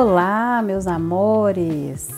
Olá, 0.00 0.62
meus 0.62 0.86
amores, 0.86 2.08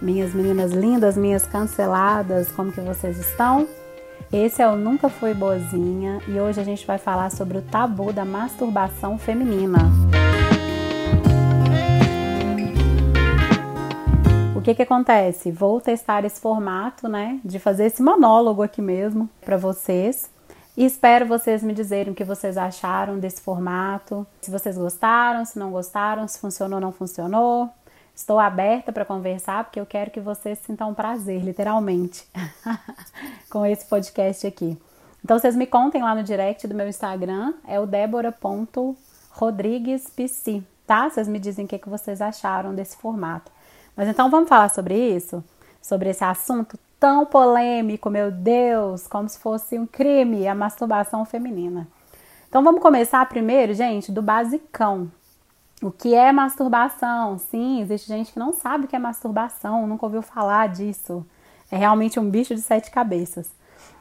minhas 0.00 0.32
meninas 0.32 0.72
lindas, 0.72 1.18
minhas 1.18 1.44
canceladas, 1.44 2.50
como 2.52 2.72
que 2.72 2.80
vocês 2.80 3.18
estão? 3.18 3.68
Esse 4.32 4.62
é 4.62 4.66
o 4.66 4.74
Nunca 4.74 5.10
Foi 5.10 5.34
Boazinha 5.34 6.18
e 6.26 6.40
hoje 6.40 6.62
a 6.62 6.64
gente 6.64 6.86
vai 6.86 6.96
falar 6.96 7.30
sobre 7.30 7.58
o 7.58 7.60
tabu 7.60 8.10
da 8.10 8.24
masturbação 8.24 9.18
feminina. 9.18 9.80
O 14.56 14.62
que 14.62 14.74
que 14.74 14.80
acontece? 14.80 15.52
Vou 15.52 15.78
testar 15.78 16.24
esse 16.24 16.40
formato, 16.40 17.06
né, 17.06 17.38
de 17.44 17.58
fazer 17.58 17.84
esse 17.84 18.02
monólogo 18.02 18.62
aqui 18.62 18.80
mesmo 18.80 19.28
para 19.44 19.58
vocês. 19.58 20.34
E 20.76 20.84
espero 20.84 21.26
vocês 21.26 21.62
me 21.62 21.72
dizerem 21.72 22.12
o 22.12 22.14
que 22.14 22.22
vocês 22.22 22.58
acharam 22.58 23.18
desse 23.18 23.40
formato, 23.40 24.26
se 24.42 24.50
vocês 24.50 24.76
gostaram, 24.76 25.42
se 25.44 25.58
não 25.58 25.70
gostaram, 25.70 26.28
se 26.28 26.38
funcionou 26.38 26.76
ou 26.76 26.80
não 26.80 26.92
funcionou. 26.92 27.70
Estou 28.14 28.38
aberta 28.38 28.92
para 28.92 29.04
conversar 29.04 29.64
porque 29.64 29.80
eu 29.80 29.86
quero 29.86 30.10
que 30.10 30.20
vocês 30.20 30.58
sintam 30.58 30.92
prazer, 30.92 31.42
literalmente, 31.42 32.28
com 33.48 33.64
esse 33.64 33.86
podcast 33.86 34.46
aqui. 34.46 34.76
Então 35.24 35.38
vocês 35.38 35.56
me 35.56 35.66
contem 35.66 36.02
lá 36.02 36.14
no 36.14 36.22
direct 36.22 36.68
do 36.68 36.74
meu 36.74 36.88
Instagram, 36.88 37.54
é 37.66 37.80
o 37.80 37.86
débora.rodriguespc, 37.86 40.62
tá? 40.86 41.08
Vocês 41.08 41.26
me 41.26 41.38
dizem 41.38 41.64
o 41.64 41.68
que, 41.68 41.78
que 41.78 41.88
vocês 41.88 42.20
acharam 42.20 42.74
desse 42.74 42.98
formato. 42.98 43.50
Mas 43.96 44.08
então 44.08 44.30
vamos 44.30 44.48
falar 44.48 44.68
sobre 44.68 44.94
isso? 44.94 45.42
Sobre 45.80 46.10
esse 46.10 46.22
assunto 46.22 46.78
tão 46.98 47.26
polêmico, 47.26 48.10
meu 48.10 48.30
Deus, 48.30 49.06
como 49.06 49.28
se 49.28 49.38
fosse 49.38 49.78
um 49.78 49.86
crime 49.86 50.48
a 50.48 50.54
masturbação 50.54 51.24
feminina. 51.24 51.86
Então 52.48 52.62
vamos 52.62 52.80
começar 52.80 53.24
primeiro, 53.28 53.74
gente, 53.74 54.10
do 54.10 54.22
basicão. 54.22 55.10
O 55.82 55.90
que 55.90 56.14
é 56.14 56.32
masturbação? 56.32 57.38
Sim, 57.38 57.82
existe 57.82 58.08
gente 58.08 58.32
que 58.32 58.38
não 58.38 58.52
sabe 58.52 58.86
o 58.86 58.88
que 58.88 58.96
é 58.96 58.98
masturbação, 58.98 59.86
nunca 59.86 60.06
ouviu 60.06 60.22
falar 60.22 60.68
disso. 60.68 61.24
É 61.70 61.76
realmente 61.76 62.18
um 62.18 62.30
bicho 62.30 62.54
de 62.54 62.62
sete 62.62 62.90
cabeças. 62.90 63.50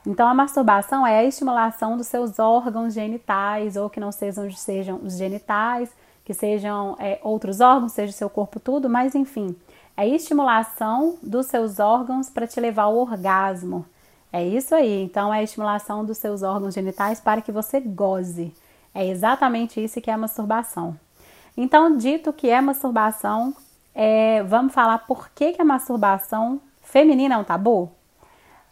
Então, 0.06 0.28
a 0.28 0.34
masturbação 0.34 1.06
é 1.06 1.20
a 1.20 1.24
estimulação 1.24 1.98
dos 1.98 2.08
seus 2.08 2.38
órgãos 2.38 2.94
genitais, 2.94 3.76
ou 3.76 3.90
que 3.90 4.00
não 4.00 4.12
sejam, 4.12 4.50
sejam 4.52 5.00
os 5.04 5.18
genitais, 5.18 5.90
que 6.24 6.34
sejam 6.34 6.96
é, 7.00 7.20
outros 7.24 7.60
órgãos, 7.60 7.92
seja 7.92 8.12
o 8.12 8.16
seu 8.16 8.30
corpo 8.30 8.60
tudo, 8.60 8.90
mas 8.90 9.16
enfim, 9.16 9.56
é 9.98 10.08
estimulação 10.08 11.18
dos 11.22 11.48
seus 11.48 11.80
órgãos 11.80 12.30
para 12.30 12.48
te 12.48 12.60
levar 12.60 12.84
ao 12.84 12.98
orgasmo. 12.98 13.86
É 14.32 14.44
isso 14.44 14.76
aí. 14.76 15.04
Então, 15.04 15.34
é 15.34 15.40
a 15.40 15.44
estimulação 15.44 16.04
dos 16.04 16.18
seus 16.18 16.44
órgãos 16.44 16.74
genitais 16.74 17.22
para 17.22 17.42
que 17.42 17.52
você 17.52 17.80
goze. 17.80 18.54
É 18.94 19.06
exatamente 19.08 19.84
isso 19.84 20.02
que 20.02 20.12
é 20.12 20.18
masturbação. 20.18 20.98
Então, 21.56 21.96
dito 21.96 22.34
que 22.34 22.50
é 22.50 22.60
masturbação, 22.60 23.56
é, 23.94 24.44
vamos 24.44 24.74
falar 24.74 25.00
por 25.00 25.30
que, 25.30 25.54
que 25.54 25.62
a 25.62 25.66
masturbação 25.66 26.60
feminina 26.82 27.36
é 27.36 27.38
um 27.38 27.44
tabu? 27.46 27.90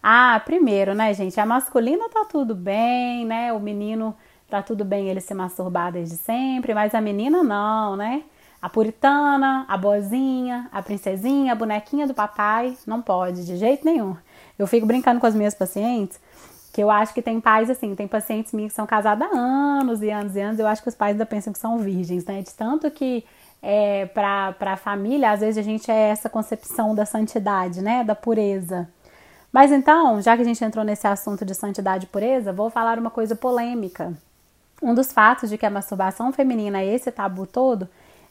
Ah, 0.02 0.42
primeiro, 0.44 0.94
né, 0.94 1.14
gente? 1.14 1.40
A 1.40 1.46
masculina 1.46 2.10
tá 2.10 2.26
tudo 2.30 2.54
bem, 2.54 3.26
né? 3.26 3.54
O 3.54 3.60
menino 3.60 4.14
tá 4.50 4.62
tudo 4.62 4.84
bem 4.84 5.08
ele 5.08 5.22
se 5.22 5.34
masturbar 5.34 5.94
desde 5.94 6.18
sempre, 6.18 6.74
mas 6.74 6.94
a 6.94 7.00
menina 7.00 7.42
não, 7.42 7.96
né? 7.96 8.24
A 8.64 8.70
puritana, 8.70 9.66
a 9.68 9.76
boazinha, 9.76 10.70
a 10.72 10.82
princesinha, 10.82 11.52
a 11.52 11.56
bonequinha 11.56 12.08
do 12.08 12.14
papai, 12.14 12.78
não 12.88 13.02
pode, 13.02 13.46
de 13.46 13.58
jeito 13.58 13.84
nenhum. 13.84 14.16
Eu 14.58 14.66
fico 14.68 14.88
brincando 14.88 15.20
com 15.20 15.28
as 15.28 15.36
minhas 15.36 15.54
pacientes, 15.54 16.18
que 16.72 16.82
eu 16.82 16.90
acho 16.90 17.14
que 17.14 17.22
tem 17.22 17.42
pais 17.42 17.70
assim, 17.70 17.94
tem 17.94 18.08
pacientes 18.08 18.54
minhas 18.54 18.72
que 18.72 18.78
são 18.78 18.86
casadas 18.86 19.28
há 19.30 19.36
anos 19.36 20.02
e 20.02 20.10
anos 20.10 20.34
e 20.38 20.40
anos, 20.40 20.60
eu 20.60 20.66
acho 20.66 20.82
que 20.82 20.88
os 20.88 20.96
pais 20.96 21.12
ainda 21.12 21.26
pensam 21.26 21.52
que 21.52 21.60
são 21.60 21.78
virgens, 21.80 22.24
né? 22.24 22.42
De 22.42 22.54
tanto 22.54 22.90
que 22.90 23.26
é, 23.62 24.06
para 24.06 24.56
a 24.62 24.78
família, 24.78 25.32
às 25.32 25.42
vezes 25.42 25.58
a 25.58 25.62
gente 25.62 25.92
é 25.92 26.08
essa 26.08 26.30
concepção 26.30 26.96
da 26.96 27.06
santidade, 27.06 27.82
né? 27.82 28.02
Da 28.02 28.16
pureza. 28.16 28.88
Mas 29.52 29.74
então, 29.74 30.22
já 30.22 30.38
que 30.38 30.42
a 30.42 30.46
gente 30.46 30.64
entrou 30.64 30.86
nesse 30.86 31.06
assunto 31.06 31.44
de 31.44 31.54
santidade 31.54 32.06
e 32.06 32.08
pureza, 32.08 32.54
vou 32.54 32.70
falar 32.70 32.98
uma 32.98 33.12
coisa 33.12 33.36
polêmica. 33.36 34.14
Um 34.82 34.96
dos 34.96 35.12
fatos 35.12 35.50
de 35.50 35.58
que 35.58 35.66
a 35.66 35.70
masturbação 35.70 36.32
feminina 36.32 36.80
é 36.80 36.86
esse 36.86 37.12
tabu 37.12 37.46
todo 37.46 37.90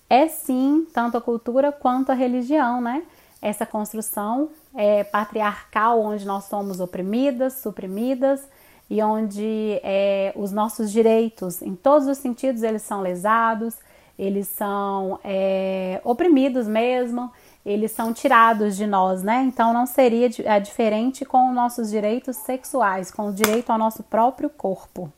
é 0.09 0.29
sim 0.29 0.87
tanto 0.93 1.17
a 1.17 1.21
cultura 1.21 1.73
quanto 1.73 2.11
a 2.11 2.15
religião, 2.15 2.81
né? 2.81 3.03
Essa 3.41 3.67
construção 3.67 4.51
é, 4.75 5.03
patriarcal 5.03 6.01
onde 6.01 6.25
nós 6.25 6.45
somos 6.45 6.81
oprimidas, 6.81 7.55
suprimidas 7.55 8.47
e 8.89 9.03
onde 9.03 9.81
é, 9.83 10.33
os 10.37 10.53
nossos 10.53 10.93
direitos, 10.93 11.63
em 11.63 11.75
todos 11.75 12.07
os 12.07 12.19
sentidos, 12.19 12.63
eles 12.63 12.83
são 12.83 13.01
lesados, 13.01 13.75
eles 14.19 14.49
são 14.49 15.19
é, 15.25 16.01
oprimidos 16.05 16.69
mesmo, 16.69 17.33
eles 17.65 17.93
são 17.93 18.13
tirados 18.13 18.77
de 18.77 18.87
nós, 18.87 19.23
né? 19.23 19.43
Então 19.45 19.73
não 19.73 19.87
seria 19.87 20.29
é, 20.45 20.61
diferente 20.61 21.25
com 21.25 21.49
os 21.49 21.55
nossos 21.55 21.91
direitos 21.91 22.37
sexuais, 22.37 23.11
com 23.11 23.29
o 23.29 23.33
direito 23.33 23.71
ao 23.71 23.79
nosso 23.79 24.03
próprio 24.03 24.51
corpo. 24.51 25.11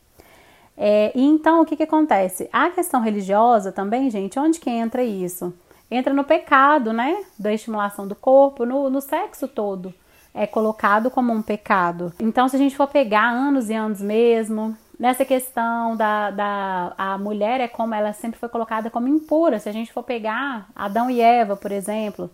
É, 0.77 1.11
e 1.15 1.23
então 1.23 1.61
o 1.61 1.65
que, 1.65 1.75
que 1.75 1.83
acontece? 1.83 2.49
A 2.51 2.69
questão 2.69 3.01
religiosa 3.01 3.71
também, 3.71 4.09
gente, 4.09 4.37
onde 4.37 4.59
que 4.59 4.69
entra 4.69 5.03
isso? 5.03 5.53
Entra 5.89 6.13
no 6.13 6.23
pecado, 6.23 6.91
né? 6.91 7.23
Da 7.37 7.53
estimulação 7.53 8.07
do 8.07 8.15
corpo, 8.15 8.65
no, 8.65 8.89
no 8.89 9.01
sexo 9.01 9.47
todo. 9.47 9.93
É 10.33 10.45
colocado 10.45 11.09
como 11.09 11.31
um 11.31 11.41
pecado. 11.41 12.11
Então, 12.19 12.49
se 12.49 12.55
a 12.55 12.59
gente 12.59 12.75
for 12.75 12.87
pegar 12.87 13.29
anos 13.29 13.69
e 13.69 13.73
anos 13.73 14.01
mesmo, 14.01 14.75
nessa 14.99 15.23
questão 15.23 15.95
da, 15.95 16.31
da 16.31 16.93
a 16.97 17.17
mulher 17.17 17.61
é 17.61 17.67
como 17.67 17.93
ela 17.93 18.11
sempre 18.11 18.39
foi 18.39 18.49
colocada 18.49 18.89
como 18.89 19.07
impura. 19.07 19.59
Se 19.59 19.69
a 19.69 19.71
gente 19.71 19.93
for 19.93 20.03
pegar 20.03 20.67
Adão 20.75 21.09
e 21.09 21.21
Eva, 21.21 21.55
por 21.55 21.71
exemplo, 21.71 22.29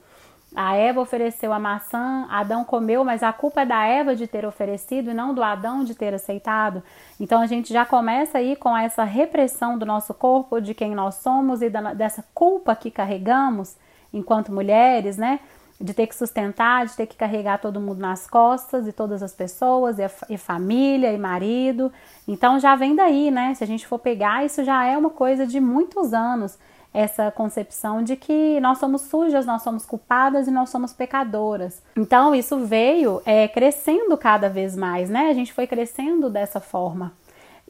a 0.54 0.76
Eva 0.76 1.00
ofereceu 1.00 1.54
a 1.54 1.60
maçã, 1.60 2.28
Adão 2.30 2.66
comeu, 2.66 3.06
mas 3.06 3.24
a 3.24 3.32
culpa 3.32 3.62
é 3.62 3.66
da 3.66 3.86
Eva 3.86 4.16
de 4.16 4.28
ter 4.28 4.46
oferecido 4.46 5.12
e 5.12 5.14
não 5.14 5.34
do 5.34 5.42
Adão 5.42 5.84
de 5.84 5.96
ter 5.96 6.14
aceitado. 6.14 6.84
Então 7.20 7.42
a 7.42 7.48
gente 7.48 7.72
já 7.72 7.86
começa 7.86 8.38
aí 8.38 8.58
com 8.58 8.76
essa 8.76 9.06
repressão 9.06 9.78
do 9.78 9.86
nosso 9.86 10.14
corpo, 10.14 10.60
de 10.60 10.74
quem 10.74 10.94
nós 10.94 11.16
somos 11.16 11.62
e 11.62 11.70
da, 11.70 11.94
dessa 11.94 12.26
culpa 12.34 12.76
que 12.76 12.92
carregamos 12.92 13.78
enquanto 14.14 14.52
mulheres, 14.52 15.16
né? 15.16 15.40
De 15.80 15.94
ter 15.94 16.06
que 16.06 16.16
sustentar, 16.16 16.86
de 16.86 16.98
ter 16.98 17.08
que 17.08 17.16
carregar 17.16 17.60
todo 17.60 17.80
mundo 17.80 18.00
nas 18.00 18.28
costas 18.28 18.86
e 18.86 18.92
todas 18.92 19.24
as 19.24 19.34
pessoas, 19.34 20.00
e, 20.00 20.04
a, 20.04 20.12
e 20.30 20.38
família, 20.38 21.14
e 21.14 21.18
marido. 21.18 21.92
Então 22.28 22.60
já 22.60 22.76
vem 22.76 22.94
daí, 22.94 23.32
né? 23.32 23.54
Se 23.56 23.64
a 23.64 23.68
gente 23.68 23.88
for 23.88 24.00
pegar, 24.00 24.46
isso 24.46 24.66
já 24.66 24.86
é 24.86 24.98
uma 24.98 25.12
coisa 25.12 25.48
de 25.48 25.62
muitos 25.62 26.14
anos 26.14 26.60
essa 26.94 27.32
concepção 27.32 28.04
de 28.04 28.16
que 28.16 28.60
nós 28.60 28.78
somos 28.78 29.02
sujas, 29.04 29.46
nós 29.46 29.62
somos 29.62 29.86
culpadas 29.86 30.48
e 30.48 30.52
nós 30.52 30.70
somos 30.70 30.92
pecadoras. 30.94 31.82
Então 31.96 32.36
isso 32.36 32.60
veio 32.60 33.22
é, 33.26 33.48
crescendo 33.48 34.18
cada 34.18 34.50
vez 34.50 34.76
mais, 34.76 35.10
né? 35.10 35.30
A 35.30 35.34
gente 35.34 35.54
foi 35.54 35.68
crescendo 35.68 36.30
dessa 36.30 36.60
forma. 36.60 37.14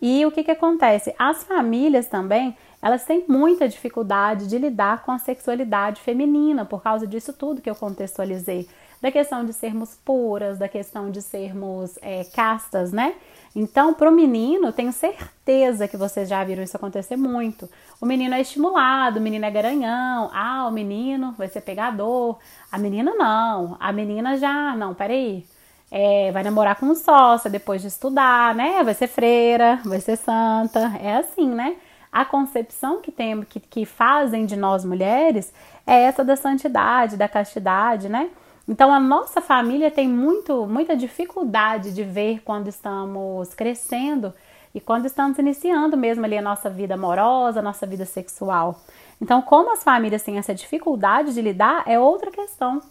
E 0.02 0.26
o 0.26 0.32
que, 0.32 0.44
que 0.44 0.52
acontece? 0.52 1.14
As 1.20 1.44
famílias 1.44 2.08
também 2.08 2.56
elas 2.82 3.06
têm 3.06 3.24
muita 3.28 3.70
dificuldade 3.70 4.48
de 4.48 4.58
lidar 4.58 5.04
com 5.04 5.12
a 5.12 5.20
sexualidade 5.20 6.02
feminina 6.02 6.66
por 6.66 6.82
causa 6.82 7.06
disso 7.06 7.32
tudo 7.32 7.62
que 7.62 7.70
eu 7.70 7.76
contextualizei 7.76 8.68
da 9.00 9.12
questão 9.12 9.46
de 9.46 9.54
sermos 9.54 9.96
puras, 9.96 10.58
da 10.58 10.68
questão 10.68 11.10
de 11.10 11.22
sermos 11.22 11.98
é, 12.02 12.24
castas, 12.24 12.92
né? 12.92 13.16
Então, 13.56 13.94
para 13.94 14.10
o 14.10 14.14
menino, 14.14 14.72
tenho 14.72 14.94
certeza 14.94 15.88
que 15.88 15.98
vocês 15.98 16.30
já 16.30 16.42
viram 16.44 16.64
isso 16.64 16.78
acontecer 16.78 17.18
muito. 17.18 17.70
O 18.00 18.06
menino 18.06 18.34
é 18.34 18.42
estimulado, 18.42 19.20
o 19.20 19.22
menino 19.22 19.46
é 19.46 19.52
garanhão. 19.52 20.30
Ah, 20.34 20.66
o 20.68 20.72
menino 20.72 21.34
vai 21.38 21.50
ser 21.50 21.62
pegador. 21.62 22.38
A 22.72 22.78
menina 22.78 23.14
não. 23.14 23.76
A 23.80 23.92
menina 23.92 24.38
já, 24.38 24.76
não, 24.76 24.94
peraí. 24.94 25.46
É, 25.92 26.32
vai 26.32 26.44
namorar 26.44 26.78
com 26.78 26.86
um 26.86 26.96
sócio 26.96 27.50
depois 27.50 27.82
de 27.82 27.90
estudar, 27.90 28.56
né? 28.56 28.82
Vai 28.84 28.94
ser 28.94 29.08
freira, 29.08 29.82
vai 29.84 30.00
ser 30.00 30.16
santa. 30.16 30.94
É 31.02 31.18
assim, 31.18 31.50
né? 31.50 31.76
A 32.12 32.24
concepção 32.24 33.02
que 33.02 33.12
tem, 33.12 33.42
que, 33.44 33.60
que 33.60 33.86
fazem 33.86 34.46
de 34.46 34.56
nós 34.56 34.86
mulheres 34.86 35.54
é 35.86 36.04
essa 36.04 36.24
da 36.24 36.38
santidade, 36.38 37.18
da 37.18 37.28
castidade, 37.28 38.08
né? 38.08 38.30
Então 38.72 38.90
a 38.94 39.02
nossa 39.02 39.42
família 39.42 39.92
tem 39.92 40.08
muito, 40.08 40.66
muita 40.66 40.96
dificuldade 40.96 41.94
de 41.94 42.06
ver 42.06 42.42
quando 42.42 42.70
estamos 42.70 43.54
crescendo 43.54 44.34
e 44.74 44.80
quando 44.80 45.08
estamos 45.08 45.38
iniciando 45.38 45.98
mesmo 45.98 46.24
ali 46.24 46.38
a 46.38 46.42
nossa 46.42 46.70
vida 46.70 46.94
amorosa, 46.94 47.60
a 47.60 47.62
nossa 47.62 47.86
vida 47.86 48.06
sexual. 48.06 48.80
Então, 49.22 49.42
como 49.42 49.74
as 49.74 49.84
famílias 49.84 50.24
têm 50.24 50.38
essa 50.38 50.56
dificuldade 50.56 51.34
de 51.34 51.42
lidar, 51.42 51.84
é 51.86 52.00
outra 52.00 52.32
questão. 52.32 52.82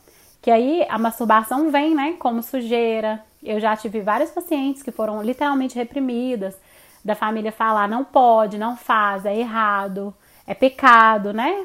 Que 0.42 0.50
aí 0.50 0.84
a 0.86 0.98
masturbação 0.98 1.70
vem, 1.70 1.94
né, 1.94 2.14
como 2.18 2.42
sujeira. 2.42 3.24
Eu 3.42 3.58
já 3.58 3.74
tive 3.74 4.02
várias 4.02 4.30
pacientes 4.30 4.82
que 4.82 4.90
foram 4.90 5.22
literalmente 5.22 5.76
reprimidas, 5.76 6.58
da 7.02 7.14
família 7.14 7.50
falar 7.50 7.88
não 7.88 8.04
pode, 8.04 8.58
não 8.58 8.76
faz, 8.76 9.24
é 9.24 9.34
errado 9.34 10.14
é 10.50 10.54
pecado, 10.54 11.32
né? 11.32 11.64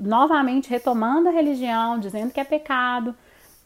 novamente 0.00 0.68
retomando 0.68 1.28
a 1.28 1.32
religião, 1.32 1.96
dizendo 1.96 2.32
que 2.32 2.40
é 2.40 2.44
pecado. 2.44 3.14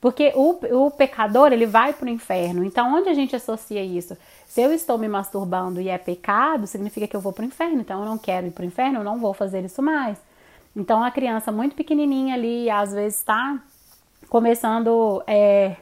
Porque 0.05 0.35
o, 0.35 0.85
o 0.85 0.91
pecador, 0.91 1.51
ele 1.51 1.65
vai 1.65 1.95
para 1.95 2.05
o 2.05 2.11
inferno. 2.11 2.63
Então, 2.63 2.95
onde 2.95 3.09
a 3.09 3.15
gente 3.15 3.35
associa 3.35 3.83
isso? 3.83 4.15
Se 4.47 4.61
eu 4.61 4.71
estou 4.71 4.99
me 4.99 5.09
masturbando 5.09 5.81
e 5.81 5.89
é 5.89 5.97
pecado, 5.97 6.67
significa 6.67 7.09
que 7.09 7.17
eu 7.17 7.23
vou 7.23 7.33
para 7.33 7.43
o 7.43 7.47
inferno. 7.47 7.81
Então, 7.81 8.01
eu 8.01 8.07
não 8.07 8.19
quero 8.19 8.47
ir 8.47 8.51
para 8.51 8.65
o 8.65 8.67
inferno, 8.67 8.99
eu 8.99 9.05
não 9.05 9.19
vou 9.19 9.33
fazer 9.33 9.65
isso 9.65 9.81
mais. 9.81 10.19
Então 10.77 11.03
a 11.05 11.11
criança 11.11 11.53
muito 11.53 11.77
pequenininha 11.77 12.35
ali, 12.35 12.69
às 12.69 12.93
vezes 12.93 13.19
está 13.19 13.59
começando 14.29 15.23
é, 15.27 15.77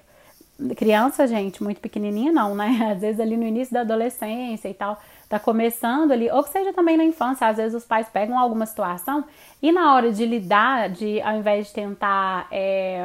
criança, 0.77 1.27
gente, 1.27 1.63
muito 1.63 1.81
pequenininha 1.81 2.31
não, 2.31 2.55
né? 2.55 2.93
Às 2.93 3.01
vezes 3.01 3.19
ali 3.19 3.37
no 3.37 3.45
início 3.45 3.73
da 3.73 3.81
adolescência 3.81 4.69
e 4.69 4.75
tal, 4.75 5.01
tá 5.29 5.39
começando 5.39 6.13
ali, 6.13 6.31
ou 6.31 6.45
que 6.45 6.51
seja 6.51 6.73
também 6.75 6.97
na 6.97 7.05
infância, 7.05 7.47
às 7.47 7.57
vezes 7.57 7.75
os 7.75 7.87
pais 7.87 8.07
pegam 8.11 8.39
alguma 8.39 8.67
situação 8.67 9.25
e 9.63 9.73
na 9.73 9.95
hora 9.95 10.13
de 10.13 10.27
lidar, 10.27 10.91
de 10.91 11.23
ao 11.23 11.37
invés 11.37 11.69
de 11.69 11.73
tentar 11.73 12.47
é, 12.51 13.03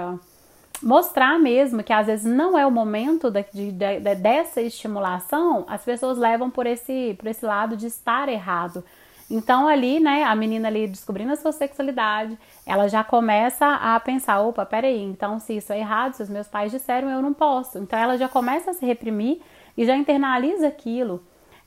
mostrar 0.82 1.40
mesmo 1.40 1.84
que 1.84 1.94
às 1.94 2.08
vezes 2.08 2.26
não 2.26 2.58
é 2.58 2.66
o 2.66 2.72
momento 2.72 3.32
de, 3.32 3.46
de, 3.54 3.72
de, 3.72 4.16
dessa 4.16 4.62
estimulação, 4.62 5.66
as 5.68 5.84
pessoas 5.84 6.18
levam 6.18 6.50
por 6.50 6.66
esse, 6.66 7.16
por 7.18 7.28
esse 7.28 7.46
lado 7.46 7.76
de 7.76 7.88
estar 7.88 8.30
errado. 8.30 8.84
Então 9.30 9.68
ali, 9.68 10.00
né, 10.00 10.24
a 10.24 10.34
menina 10.36 10.70
ali 10.70 10.88
descobrindo 10.88 11.34
a 11.34 11.36
sua 11.36 11.52
sexualidade, 11.52 12.38
ela 12.66 12.88
já 12.88 13.04
começa 13.04 13.66
a 13.66 14.00
pensar, 14.00 14.40
opa, 14.40 14.66
peraí, 14.66 15.02
então 15.02 15.38
se 15.40 15.58
isso 15.58 15.74
é 15.74 15.80
errado, 15.80 16.14
se 16.14 16.24
os 16.24 16.30
meus 16.30 16.48
pais 16.48 16.72
disseram, 16.72 17.10
eu 17.10 17.22
não 17.22 17.34
posso. 17.34 17.78
Então 17.78 18.00
ela 18.00 18.18
já 18.18 18.30
começa 18.30 18.72
a 18.72 18.74
se 18.74 18.86
reprimir 18.86 19.42
e 19.76 19.86
já 19.86 19.98
internaliza 19.98 20.68
aquilo. 20.68 21.22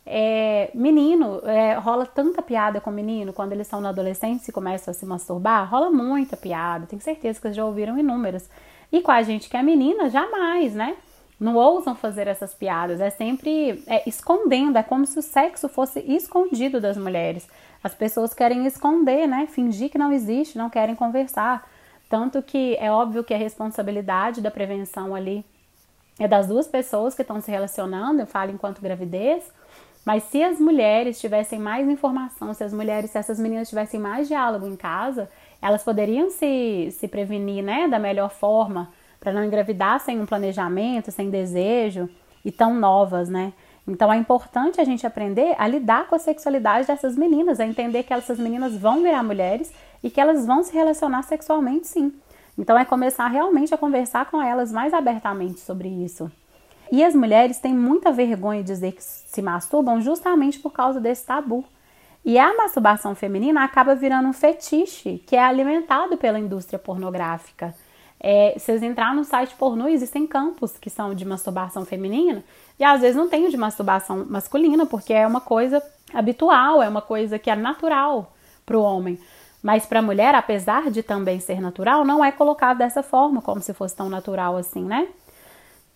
É, 0.07 0.71
menino, 0.75 1.41
é, 1.45 1.75
rola 1.75 2.07
tanta 2.07 2.41
piada 2.41 2.81
com 2.81 2.91
menino 2.91 3.33
quando 3.35 3.53
eles 3.53 3.67
estão 3.67 3.81
na 3.81 3.91
adolescência 3.91 4.51
e 4.51 4.55
começam 4.55 4.91
a 4.91 4.95
se 4.95 5.05
masturbar, 5.05 5.71
rola 5.71 5.91
muita 5.91 6.39
piada, 6.39 6.87
tenho 6.87 7.03
certeza 7.03 7.39
que 7.39 7.43
vocês 7.43 7.57
já 7.57 7.65
ouviram 7.65 7.99
inúmeras. 7.99 8.49
E 8.93 9.01
com 9.01 9.11
a 9.11 9.23
gente 9.23 9.49
que 9.49 9.57
é 9.57 9.63
menina, 9.63 10.09
jamais, 10.09 10.75
né? 10.75 10.97
Não 11.39 11.55
ousam 11.55 11.95
fazer 11.95 12.27
essas 12.27 12.53
piadas, 12.53 13.01
é 13.01 13.09
sempre 13.09 13.83
é, 13.87 14.07
escondendo, 14.07 14.77
é 14.77 14.83
como 14.83 15.07
se 15.07 15.19
o 15.19 15.23
sexo 15.23 15.69
fosse 15.69 16.01
escondido 16.01 16.81
das 16.81 16.99
mulheres. 16.99 17.49
As 17.83 17.95
pessoas 17.95 18.35
querem 18.35 18.67
esconder, 18.67 19.27
né? 19.27 19.47
Fingir 19.47 19.91
que 19.91 19.97
não 19.97 20.13
existe, 20.13 20.59
não 20.59 20.69
querem 20.69 20.95
conversar. 20.95 21.67
Tanto 22.11 22.43
que 22.43 22.77
é 22.79 22.91
óbvio 22.91 23.25
que 23.25 23.33
a 23.33 23.39
responsabilidade 23.39 24.43
da 24.43 24.51
prevenção 24.51 25.15
ali 25.15 25.45
é 26.19 26.29
das 26.29 26.47
duas 26.47 26.69
pessoas 26.69 27.15
que 27.15 27.23
estão 27.23 27.41
se 27.41 27.51
relacionando, 27.51 28.21
eu 28.21 28.27
falo 28.27 28.51
enquanto 28.51 28.83
gravidez, 28.83 29.51
mas 30.05 30.25
se 30.25 30.43
as 30.43 30.59
mulheres 30.59 31.19
tivessem 31.19 31.59
mais 31.59 31.89
informação, 31.89 32.53
se 32.53 32.63
as 32.63 32.73
mulheres, 32.73 33.11
se 33.11 33.19
essas 33.19 33.39
meninas 33.39 33.69
tivessem 33.69 33.99
mais 33.99 34.29
diálogo 34.29 34.67
em 34.67 34.77
casa, 34.77 35.31
elas 35.61 35.83
poderiam 35.83 36.31
se, 36.31 36.89
se 36.93 37.09
prevenir 37.09 37.63
né, 37.63 37.89
da 37.89 37.99
melhor 37.99 38.31
forma 38.31 38.91
para 39.19 39.33
não 39.33 39.45
engravidar 39.45 40.01
sem 40.01 40.21
um 40.21 40.27
planejamento, 40.27 41.11
sem 41.11 41.29
desejo 41.31 42.09
e 42.45 42.51
tão 42.51 42.75
novas, 42.75 43.29
né? 43.29 43.53
Então 43.87 44.13
é 44.13 44.17
importante 44.17 44.81
a 44.81 44.85
gente 44.85 45.07
aprender 45.07 45.55
a 45.59 45.67
lidar 45.67 46.07
com 46.07 46.15
a 46.15 46.19
sexualidade 46.19 46.87
dessas 46.87 47.17
meninas, 47.17 47.61
a 47.61 47.67
entender 47.67 48.03
que 48.03 48.15
essas 48.15 48.39
meninas 48.39 48.77
vão 48.77 49.03
virar 49.03 49.23
mulheres 49.23 49.73
e 50.03 50.09
que 50.09 50.21
elas 50.21 50.47
vão 50.47 50.63
se 50.63 50.73
relacionar 50.73 51.23
sexualmente 51.23 51.89
sim. 51.89 52.13
Então 52.57 52.79
é 52.79 52.85
começar 52.85 53.27
realmente 53.29 53.75
a 53.75 53.79
conversar 53.79 54.31
com 54.31 54.41
elas 54.41 54.71
mais 54.73 54.95
abertamente 54.95 55.61
sobre 55.61 55.89
isso. 55.89 56.31
E 56.93 57.05
as 57.05 57.15
mulheres 57.15 57.59
têm 57.59 57.73
muita 57.73 58.11
vergonha 58.11 58.63
de 58.63 58.67
dizer 58.67 58.93
que 58.93 59.03
se 59.03 59.41
masturbam 59.41 60.01
justamente 60.01 60.59
por 60.59 60.73
causa 60.73 61.01
desse 61.01 61.25
tabu. 61.25 61.65
E 62.25 62.39
a 62.39 62.55
masturbação 62.57 63.15
feminina 63.15 63.65
acaba 63.65 63.95
virando 63.95 64.29
um 64.29 64.33
fetiche 64.33 65.19
que 65.27 65.37
é 65.37 65.43
alimentado 65.43 66.17
pela 66.17 66.39
indústria 66.39 66.79
pornográfica. 66.79 67.75
É, 68.23 68.55
vocês 68.57 68.83
entrar 68.83 69.15
no 69.15 69.25
site 69.25 69.55
pornô, 69.55 69.89
existem 69.89 70.27
campos 70.27 70.77
que 70.77 70.91
são 70.91 71.15
de 71.15 71.25
masturbação 71.25 71.87
feminina 71.87 72.45
e 72.79 72.85
às 72.85 73.01
vezes 73.01 73.17
não 73.17 73.31
tem 73.31 73.49
de 73.49 73.57
masturbação 73.57 74.27
masculina, 74.29 74.85
porque 74.85 75.15
é 75.15 75.27
uma 75.27 75.41
coisa 75.41 75.83
habitual, 76.13 76.83
é 76.83 76.89
uma 76.89 77.01
coisa 77.01 77.39
que 77.39 77.49
é 77.49 77.57
natural 77.57 78.35
para 78.67 78.79
o 78.79 78.83
homem. 78.83 79.19
Mas 79.63 79.87
para 79.87 80.01
a 80.01 80.03
mulher, 80.03 80.35
apesar 80.35 80.91
de 80.91 81.03
também 81.03 81.41
ser 81.41 81.61
natural, 81.61 82.05
não 82.05 82.23
é 82.23 82.31
colocado 82.31 82.79
dessa 82.79 83.03
forma, 83.03 83.41
como 83.41 83.63
se 83.63 83.73
fosse 83.73 83.97
tão 83.97 84.11
natural 84.11 84.57
assim, 84.57 84.85
né? 84.85 85.09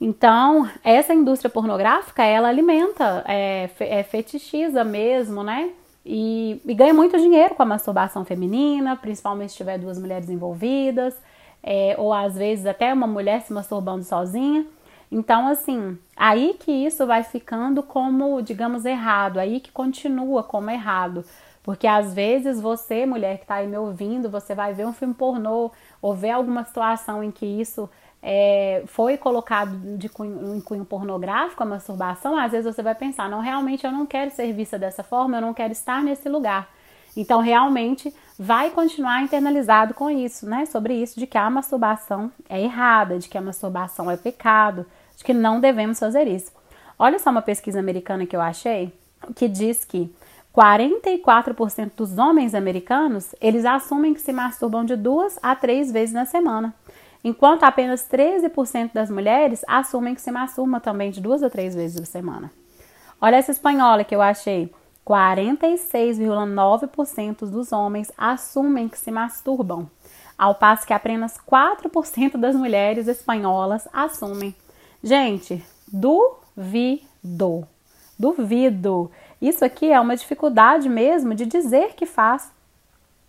Então, 0.00 0.68
essa 0.82 1.14
indústria 1.14 1.50
pornográfica, 1.50 2.24
ela 2.24 2.48
alimenta, 2.48 3.24
é, 3.26 3.70
é 3.80 4.02
fetichiza 4.02 4.82
mesmo, 4.82 5.42
né? 5.42 5.70
E, 6.04 6.60
e, 6.64 6.74
ganha 6.74 6.92
muito 6.92 7.16
dinheiro 7.18 7.54
com 7.54 7.62
a 7.62 7.66
masturbação 7.66 8.24
feminina, 8.24 8.94
principalmente 8.96 9.52
se 9.52 9.56
tiver 9.56 9.78
duas 9.78 9.98
mulheres 9.98 10.28
envolvidas, 10.28 11.16
é, 11.62 11.94
ou 11.96 12.12
às 12.12 12.36
vezes 12.36 12.66
até 12.66 12.92
uma 12.92 13.06
mulher 13.06 13.40
se 13.40 13.52
masturbando 13.52 14.04
sozinha. 14.04 14.66
Então, 15.10 15.48
assim, 15.48 15.96
aí 16.16 16.56
que 16.58 16.72
isso 16.72 17.06
vai 17.06 17.22
ficando 17.22 17.82
como, 17.82 18.42
digamos, 18.42 18.84
errado, 18.84 19.38
aí 19.38 19.60
que 19.60 19.70
continua 19.70 20.42
como 20.42 20.70
errado. 20.70 21.24
Porque 21.62 21.86
às 21.86 22.12
vezes 22.12 22.60
você, 22.60 23.06
mulher 23.06 23.38
que 23.38 23.44
está 23.44 23.54
aí 23.56 23.66
me 23.66 23.78
ouvindo, 23.78 24.28
você 24.28 24.54
vai 24.54 24.74
ver 24.74 24.86
um 24.86 24.92
filme 24.92 25.14
pornô 25.14 25.70
ou 26.02 26.14
ver 26.14 26.32
alguma 26.32 26.64
situação 26.64 27.24
em 27.24 27.30
que 27.30 27.46
isso 27.46 27.88
é, 28.26 28.82
foi 28.86 29.18
colocado 29.18 29.76
de 29.98 30.08
cunho, 30.08 30.56
em 30.56 30.60
cunho 30.60 30.82
pornográfico, 30.82 31.62
a 31.62 31.66
masturbação, 31.66 32.38
às 32.38 32.52
vezes 32.52 32.74
você 32.74 32.82
vai 32.82 32.94
pensar, 32.94 33.28
não, 33.28 33.40
realmente 33.40 33.84
eu 33.84 33.92
não 33.92 34.06
quero 34.06 34.30
ser 34.30 34.50
vista 34.54 34.78
dessa 34.78 35.02
forma, 35.02 35.36
eu 35.36 35.42
não 35.42 35.52
quero 35.52 35.72
estar 35.72 36.02
nesse 36.02 36.26
lugar. 36.26 36.66
Então, 37.14 37.42
realmente, 37.42 38.12
vai 38.38 38.70
continuar 38.70 39.22
internalizado 39.22 39.92
com 39.92 40.08
isso, 40.08 40.48
né? 40.48 40.64
Sobre 40.64 40.94
isso, 40.94 41.20
de 41.20 41.26
que 41.26 41.36
a 41.36 41.48
masturbação 41.50 42.32
é 42.48 42.60
errada, 42.60 43.18
de 43.18 43.28
que 43.28 43.36
a 43.36 43.42
masturbação 43.42 44.10
é 44.10 44.16
pecado, 44.16 44.86
de 45.16 45.22
que 45.22 45.34
não 45.34 45.60
devemos 45.60 45.98
fazer 45.98 46.26
isso. 46.26 46.50
Olha 46.98 47.18
só 47.18 47.30
uma 47.30 47.42
pesquisa 47.42 47.78
americana 47.78 48.24
que 48.24 48.34
eu 48.34 48.40
achei, 48.40 48.90
que 49.36 49.46
diz 49.46 49.84
que 49.84 50.10
44% 50.56 51.92
dos 51.94 52.16
homens 52.16 52.54
americanos, 52.54 53.34
eles 53.38 53.66
assumem 53.66 54.14
que 54.14 54.20
se 54.20 54.32
masturbam 54.32 54.82
de 54.82 54.96
duas 54.96 55.38
a 55.42 55.54
três 55.54 55.92
vezes 55.92 56.14
na 56.14 56.24
semana 56.24 56.74
enquanto 57.24 57.64
apenas 57.64 58.06
13% 58.06 58.92
das 58.92 59.10
mulheres 59.10 59.64
assumem 59.66 60.14
que 60.14 60.20
se 60.20 60.30
masturbam 60.30 60.78
também 60.78 61.10
de 61.10 61.20
duas 61.20 61.42
a 61.42 61.50
três 61.50 61.74
vezes 61.74 61.98
por 61.98 62.06
semana. 62.06 62.52
Olha 63.20 63.34
essa 63.36 63.50
espanhola 63.50 64.04
que 64.04 64.14
eu 64.14 64.22
achei. 64.22 64.72
46,9% 65.06 67.50
dos 67.50 67.72
homens 67.72 68.10
assumem 68.16 68.88
que 68.88 68.98
se 68.98 69.10
masturbam, 69.10 69.90
ao 70.36 70.54
passo 70.54 70.86
que 70.86 70.94
apenas 70.94 71.38
4% 71.38 72.38
das 72.38 72.56
mulheres 72.56 73.06
espanholas 73.06 73.86
assumem. 73.92 74.56
Gente, 75.02 75.62
duvido. 75.86 77.68
Duvido. 78.18 79.10
Isso 79.40 79.64
aqui 79.64 79.92
é 79.92 80.00
uma 80.00 80.16
dificuldade 80.16 80.88
mesmo 80.88 81.32
de 81.34 81.44
dizer 81.44 81.94
que 81.94 82.06
faz. 82.06 82.50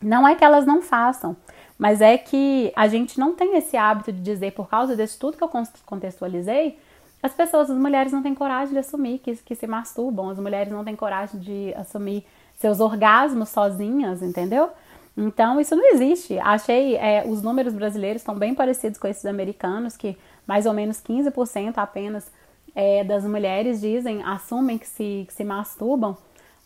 Não 0.01 0.25
é 0.27 0.33
que 0.35 0.45
elas 0.45 0.65
não 0.65 0.81
façam, 0.81 1.37
mas 1.77 2.01
é 2.01 2.17
que 2.17 2.71
a 2.75 2.87
gente 2.87 3.19
não 3.19 3.33
tem 3.33 3.57
esse 3.57 3.75
hábito 3.75 4.11
de 4.11 4.21
dizer, 4.21 4.51
por 4.53 4.69
causa 4.69 4.95
desse 4.95 5.17
tudo 5.19 5.37
que 5.37 5.43
eu 5.43 5.49
contextualizei, 5.85 6.77
as 7.21 7.33
pessoas, 7.33 7.69
as 7.69 7.77
mulheres 7.77 8.11
não 8.11 8.21
têm 8.21 8.35
coragem 8.35 8.73
de 8.73 8.79
assumir 8.79 9.19
que, 9.19 9.35
que 9.37 9.55
se 9.55 9.65
masturbam, 9.65 10.29
as 10.29 10.37
mulheres 10.37 10.71
não 10.71 10.83
têm 10.83 10.95
coragem 10.95 11.39
de 11.39 11.73
assumir 11.75 12.25
seus 12.55 12.79
orgasmos 12.79 13.49
sozinhas, 13.49 14.21
entendeu? 14.21 14.69
Então 15.17 15.59
isso 15.59 15.75
não 15.75 15.91
existe. 15.93 16.37
Achei, 16.39 16.95
é, 16.95 17.23
os 17.25 17.41
números 17.41 17.73
brasileiros 17.73 18.21
estão 18.21 18.35
bem 18.35 18.53
parecidos 18.53 18.99
com 18.99 19.07
esses 19.07 19.25
americanos, 19.25 19.97
que 19.97 20.17
mais 20.45 20.65
ou 20.65 20.73
menos 20.73 21.01
15% 21.01 21.73
apenas 21.77 22.29
é, 22.75 23.03
das 23.03 23.23
mulheres 23.25 23.81
dizem, 23.81 24.21
assumem 24.23 24.77
que 24.77 24.87
se, 24.87 25.25
que 25.27 25.33
se 25.33 25.43
masturbam. 25.43 26.17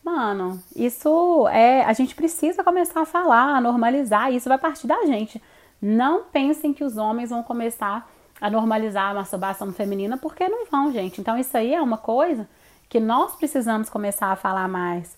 Mano, 0.09 0.59
isso 0.75 1.47
é. 1.49 1.83
A 1.85 1.93
gente 1.93 2.15
precisa 2.15 2.63
começar 2.63 3.01
a 3.01 3.05
falar, 3.05 3.55
a 3.55 3.61
normalizar. 3.61 4.33
Isso 4.33 4.49
vai 4.49 4.57
partir 4.57 4.87
da 4.87 5.05
gente. 5.05 5.39
Não 5.79 6.23
pensem 6.23 6.73
que 6.73 6.83
os 6.83 6.97
homens 6.97 7.29
vão 7.29 7.43
começar 7.43 8.09
a 8.41 8.49
normalizar 8.49 9.11
a 9.11 9.13
masturbação 9.13 9.71
feminina, 9.71 10.17
porque 10.17 10.49
não 10.49 10.65
vão, 10.65 10.91
gente. 10.91 11.21
Então, 11.21 11.37
isso 11.37 11.55
aí 11.55 11.75
é 11.75 11.81
uma 11.81 11.97
coisa 11.97 12.49
que 12.89 12.99
nós 12.99 13.35
precisamos 13.35 13.87
começar 13.87 14.31
a 14.31 14.35
falar 14.35 14.67
mais. 14.67 15.15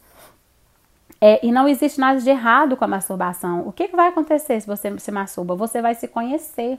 É, 1.21 1.39
e 1.45 1.53
não 1.53 1.69
existe 1.69 1.97
nada 1.97 2.19
de 2.19 2.29
errado 2.29 2.75
com 2.75 2.83
a 2.83 2.87
masturbação. 2.87 3.65
O 3.65 3.71
que, 3.71 3.87
que 3.87 3.95
vai 3.95 4.09
acontecer 4.09 4.59
se 4.59 4.67
você 4.67 4.99
se 4.99 5.11
masturba? 5.11 5.55
Você 5.55 5.81
vai 5.81 5.95
se 5.95 6.07
conhecer. 6.07 6.77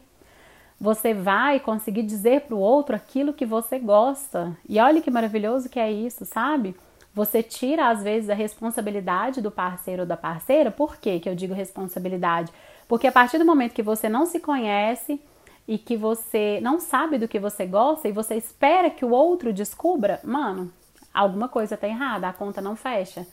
Você 0.79 1.15
vai 1.15 1.59
conseguir 1.61 2.03
dizer 2.03 2.43
para 2.43 2.57
o 2.57 2.61
outro 2.61 2.95
aquilo 2.95 3.33
que 3.33 3.47
você 3.47 3.79
gosta. 3.79 4.55
E 4.69 4.79
olha 4.79 5.01
que 5.01 5.11
maravilhoso 5.11 5.71
que 5.71 5.81
é 5.81 5.91
isso, 5.91 6.27
sabe? 6.27 6.77
Você 7.15 7.43
tira, 7.43 7.91
às 7.91 8.03
vezes, 8.03 8.31
a 8.31 8.35
responsabilidade 8.35 9.43
do 9.43 9.51
parceiro 9.51 10.03
ou 10.03 10.09
da 10.09 10.17
parceira. 10.17 10.71
Por 10.71 10.97
que, 10.97 11.21
que 11.21 11.29
eu 11.29 11.35
digo 11.35 11.53
responsabilidade? 11.53 12.51
Porque 12.89 13.07
a 13.07 13.13
partir 13.13 13.39
do 13.39 13.45
momento 13.45 13.75
que 13.75 13.83
você 13.83 14.09
não 14.09 14.25
se 14.25 14.41
conhece 14.41 15.21
e 15.69 15.77
que 15.79 15.97
você 15.97 16.59
não 16.63 16.81
sabe 16.81 17.19
do 17.19 17.29
que 17.29 17.39
você 17.39 17.67
gosta 17.67 18.09
e 18.09 18.13
você 18.13 18.35
espera 18.37 18.91
que 18.91 19.05
o 19.05 19.11
outro 19.11 19.53
descubra, 19.53 20.21
mano, 20.25 20.73
alguma 21.13 21.49
coisa 21.49 21.77
tá 21.77 21.87
errada, 21.87 22.29
a 22.29 22.33
conta 22.33 22.61
não 22.61 22.75
fecha. 22.75 23.27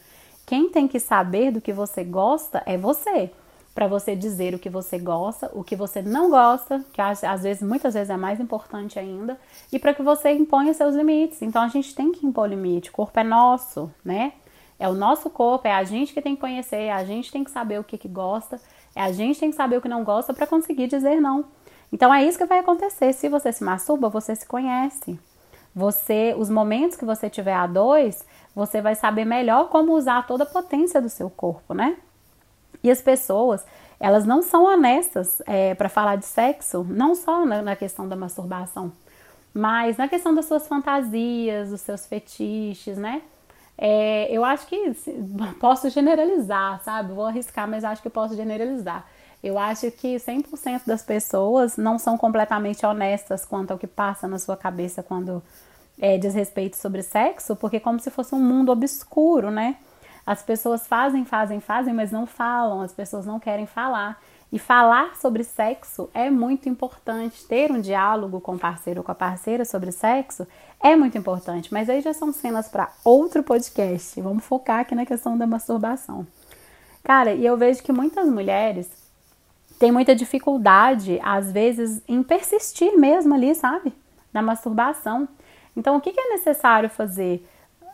Quem 0.46 0.70
tem 0.70 0.88
que 0.88 1.00
saber 1.00 1.52
do 1.52 1.62
que 1.62 1.72
você 1.72 2.04
gosta 2.04 2.62
é 2.66 2.78
você 2.78 3.32
para 3.74 3.88
você 3.88 4.16
dizer 4.16 4.54
o 4.54 4.60
que 4.60 4.70
você 4.70 4.98
gosta, 4.98 5.50
o 5.54 5.64
que 5.64 5.76
você 5.76 6.02
não 6.02 6.30
gosta, 6.30 6.84
que 6.92 7.02
às, 7.02 7.44
vezes, 7.44 7.62
muitas 7.62 7.94
vezes 7.94 8.10
é 8.10 8.18
mais 8.18 8.40
importante 8.40 9.00
ainda, 9.00 9.40
e 9.72 9.80
para 9.80 9.94
que 9.94 10.02
você 10.02 10.32
imponha 10.32 10.74
seus 10.74 10.96
limites. 10.96 11.42
Então 11.42 11.62
a 11.62 11.68
gente 11.68 11.96
tem 11.96 12.12
que 12.12 12.26
impor 12.26 12.50
limite, 12.50 12.90
o 12.90 12.94
corpo 12.94 13.20
é 13.20 13.24
nosso, 13.24 13.92
né? 14.04 14.34
É 14.80 14.88
o 14.88 14.94
nosso 14.94 15.30
corpo, 15.30 15.68
é 15.68 15.74
a 15.74 15.84
gente 15.84 16.14
que 16.14 16.22
tem 16.22 16.36
que 16.36 16.42
conhecer, 16.42 16.84
é 16.84 16.92
a 16.92 17.04
gente 17.04 17.32
tem 17.32 17.44
que 17.44 17.52
saber 17.52 17.80
o 17.80 17.84
que, 17.84 17.98
que 17.98 18.08
gosta 18.08 18.62
É 18.96 19.02
a 19.02 19.12
gente 19.12 19.38
tem 19.40 19.50
que 19.50 19.58
saber 19.58 19.78
o 19.78 19.82
que 19.82 19.90
não 19.90 20.06
gosta 20.06 20.34
para 20.34 20.48
conseguir 20.48 20.88
dizer 20.88 21.20
não. 21.20 21.46
Então 21.92 22.14
é 22.14 22.24
isso 22.24 22.38
que 22.38 22.46
vai 22.46 22.60
acontecer. 22.60 23.12
Se 23.14 23.28
você 23.28 23.52
se 23.52 23.64
masturba, 23.64 24.10
você 24.10 24.36
se 24.36 24.46
conhece. 24.46 25.20
Você, 25.76 26.34
os 26.38 26.50
momentos 26.50 26.98
que 26.98 27.06
você 27.06 27.30
tiver 27.30 27.54
a 27.54 27.68
dois, 27.68 28.26
você 28.56 28.82
vai 28.82 28.96
saber 28.96 29.26
melhor 29.26 29.70
como 29.70 29.94
usar 29.94 30.26
toda 30.26 30.44
a 30.44 30.48
potência 30.48 31.02
do 31.02 31.10
seu 31.10 31.30
corpo, 31.30 31.74
né? 31.74 31.98
E 32.84 32.90
as 32.90 33.02
pessoas, 33.02 33.66
elas 34.00 34.26
não 34.26 34.42
são 34.42 34.66
honestas 34.66 35.42
é, 35.46 35.76
para 35.76 35.90
falar 35.90 36.16
de 36.16 36.26
sexo, 36.26 36.86
não 36.90 37.16
só 37.16 37.46
na, 37.46 37.62
na 37.62 37.76
questão 37.76 38.08
da 38.08 38.16
masturbação, 38.16 38.92
mas 39.54 39.98
na 39.98 40.08
questão 40.08 40.34
das 40.34 40.46
suas 40.46 40.68
fantasias, 40.68 41.70
dos 41.70 41.82
seus 41.82 42.06
fetiches, 42.06 42.98
né? 42.98 43.22
É, 43.78 44.28
eu 44.30 44.44
acho 44.44 44.68
que 44.68 44.92
posso 45.60 45.90
generalizar, 45.90 46.82
sabe? 46.84 47.14
Vou 47.14 47.26
arriscar, 47.26 47.68
mas 47.68 47.84
acho 47.84 48.02
que 48.02 48.10
posso 48.10 48.36
generalizar. 48.36 49.06
Eu 49.42 49.58
acho 49.58 49.90
que 49.92 50.18
100% 50.18 50.82
das 50.86 51.02
pessoas 51.02 51.78
não 51.78 51.98
são 51.98 52.18
completamente 52.18 52.86
honestas 52.86 53.46
quanto 53.46 53.72
ao 53.72 53.78
que 53.78 53.88
passa 53.88 54.28
na 54.28 54.38
sua 54.38 54.58
cabeça 54.58 55.02
quando 55.02 55.42
é, 56.00 56.18
diz 56.18 56.34
respeito 56.34 56.76
sobre 56.76 57.02
sexo, 57.02 57.56
porque 57.56 57.78
é 57.78 57.80
como 57.80 58.00
se 58.00 58.10
fosse 58.10 58.36
um 58.36 58.40
mundo 58.40 58.70
obscuro, 58.72 59.50
né? 59.50 59.78
As 60.30 60.44
pessoas 60.44 60.86
fazem, 60.86 61.26
fazem, 61.26 61.60
fazem, 61.60 61.92
mas 61.92 62.12
não 62.12 62.28
falam, 62.28 62.82
as 62.82 62.94
pessoas 62.94 63.26
não 63.26 63.40
querem 63.40 63.66
falar. 63.66 64.22
E 64.54 64.60
falar 64.60 65.16
sobre 65.16 65.44
sexo 65.44 66.08
é 66.14 66.30
muito 66.30 66.70
importante. 66.70 67.48
Ter 67.48 67.72
um 67.72 67.82
diálogo 67.82 68.40
com 68.40 68.54
o 68.54 68.60
parceiro 68.60 69.00
ou 69.00 69.04
com 69.04 69.12
a 69.12 69.16
parceira 69.16 69.66
sobre 69.66 69.92
sexo 69.92 70.46
é 70.80 70.96
muito 70.96 71.18
importante. 71.18 71.74
Mas 71.74 71.90
aí 71.90 72.00
já 72.02 72.14
são 72.14 72.32
cenas 72.32 72.68
para 72.68 72.92
outro 73.04 73.42
podcast. 73.42 74.22
Vamos 74.22 74.46
focar 74.46 74.82
aqui 74.82 74.94
na 74.94 75.04
questão 75.04 75.36
da 75.36 75.48
masturbação. 75.48 76.28
Cara, 77.04 77.34
e 77.34 77.44
eu 77.44 77.58
vejo 77.58 77.82
que 77.82 77.92
muitas 77.92 78.30
mulheres 78.30 78.88
têm 79.80 79.92
muita 79.92 80.14
dificuldade, 80.14 81.20
às 81.24 81.52
vezes, 81.52 82.04
em 82.08 82.22
persistir 82.22 82.96
mesmo 83.00 83.34
ali, 83.34 83.56
sabe? 83.56 83.92
Na 84.32 84.44
masturbação. 84.44 85.28
Então, 85.76 85.96
o 85.96 86.02
que 86.02 86.14
é 86.16 86.30
necessário 86.30 86.88
fazer? 86.88 87.44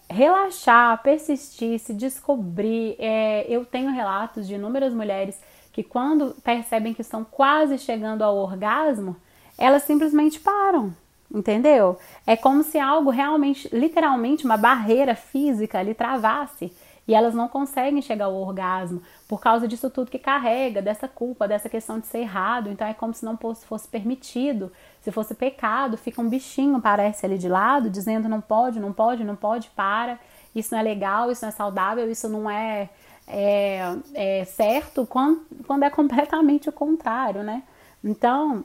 Relaxar, 0.10 1.02
persistir, 1.02 1.80
se 1.80 1.94
descobrir. 1.94 2.96
É, 3.00 3.46
eu 3.50 3.66
tenho 3.66 3.92
relatos 3.92 4.48
de 4.48 4.56
inúmeras 4.56 4.94
mulheres 4.94 5.40
que 5.72 5.84
quando 5.84 6.36
percebem 6.44 6.94
que 6.94 7.02
estão 7.02 7.24
quase 7.24 7.78
chegando 7.78 8.22
ao 8.22 8.38
orgasmo, 8.38 9.16
elas 9.58 9.84
simplesmente 9.84 10.40
param, 10.40 10.96
entendeu? 11.34 11.98
É 12.26 12.38
como 12.38 12.64
se 12.64 12.80
algo 12.80 13.10
realmente, 13.10 13.70
literalmente, 13.74 14.46
uma 14.46 14.58
barreira 14.58 15.16
física 15.16 15.82
lhe 15.82 15.94
travasse 15.94 16.72
e 17.08 17.14
elas 17.14 17.34
não 17.36 17.48
conseguem 17.48 18.02
chegar 18.02 18.26
ao 18.26 18.36
orgasmo 18.36 19.02
por 19.28 19.40
causa 19.40 19.68
disso 19.68 19.90
tudo 19.90 20.10
que 20.10 20.18
carrega, 20.20 20.82
dessa 20.82 21.08
culpa, 21.08 21.48
dessa 21.48 21.70
questão 21.70 22.00
de 22.00 22.08
ser 22.08 22.20
errado. 22.20 22.70
Então 22.70 22.88
é 22.88 22.94
como 22.94 23.14
se 23.14 23.24
não 23.24 23.38
fosse, 23.38 23.88
permitido, 23.88 24.72
se 25.02 25.12
fosse 25.12 25.36
pecado, 25.36 25.98
fica 25.98 26.22
um 26.22 26.30
bichinho, 26.30 26.82
parece 26.82 27.26
ali 27.26 27.38
de 27.38 27.48
lado, 27.48 27.90
dizendo 27.90 28.28
não 28.28 28.42
pode, 28.42 28.80
não 28.80 28.92
pode, 28.92 29.24
não 29.24 29.36
pode, 29.36 29.70
para, 29.70 30.20
isso 30.56 30.74
não 30.74 30.80
é 30.80 30.84
legal, 30.84 31.32
isso 31.32 31.44
não 31.44 31.50
é 31.50 31.52
saudável, 31.52 32.10
isso 32.10 32.28
não 32.28 32.50
é 32.50 32.90
é, 33.28 33.80
é 34.14 34.46
certo 34.46 35.06
quando, 35.06 35.46
quando 35.66 35.84
é 35.84 35.90
completamente 35.92 36.70
o 36.70 36.72
contrário, 36.72 37.44
né? 37.44 37.64
Então, 38.04 38.64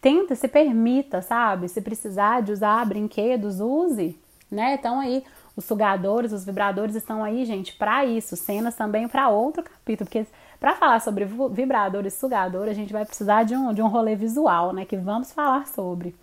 tenta, 0.00 0.34
se 0.34 0.48
permita, 0.48 1.22
sabe? 1.22 1.68
Se 1.68 1.80
precisar 1.80 2.42
de 2.42 2.52
usar 2.52 2.84
brinquedos, 2.84 3.60
use, 3.60 4.18
né? 4.50 4.74
Então 4.74 5.00
aí 5.00 5.24
os 5.56 5.64
sugadores, 5.64 6.32
os 6.32 6.44
vibradores 6.44 6.94
estão 6.94 7.22
aí, 7.22 7.44
gente, 7.44 7.74
para 7.74 8.04
isso. 8.04 8.36
Cenas 8.36 8.74
também 8.74 9.06
para 9.08 9.28
outro 9.28 9.62
capítulo, 9.62 10.08
porque 10.08 10.26
para 10.58 10.74
falar 10.76 11.00
sobre 11.00 11.26
vibradores 11.50 12.14
e 12.14 12.18
sugador, 12.18 12.68
a 12.68 12.72
gente 12.72 12.92
vai 12.92 13.04
precisar 13.04 13.42
de 13.42 13.54
um, 13.54 13.74
de 13.74 13.82
um 13.82 13.88
rolê 13.88 14.14
visual, 14.14 14.72
né? 14.72 14.84
Que 14.84 14.96
vamos 14.96 15.32
falar 15.32 15.66
sobre. 15.66 16.14